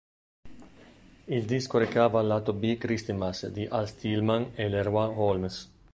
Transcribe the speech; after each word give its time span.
Il 1.25 1.45
disco 1.45 1.77
recava 1.77 2.19
al 2.19 2.25
lato 2.25 2.53
B 2.53 2.75
"Christmas" 2.79 3.47
di 3.49 3.67
Al 3.69 3.87
Stillman 3.87 4.53
e 4.55 4.67
Leroy 4.67 5.13
Holmes. 5.15 5.71